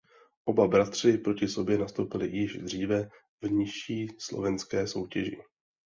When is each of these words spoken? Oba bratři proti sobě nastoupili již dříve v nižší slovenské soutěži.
Oba 0.45 0.67
bratři 0.67 1.17
proti 1.17 1.47
sobě 1.47 1.77
nastoupili 1.77 2.27
již 2.37 2.57
dříve 2.57 3.09
v 3.41 3.51
nižší 3.51 4.07
slovenské 4.19 4.87
soutěži. 4.87 5.37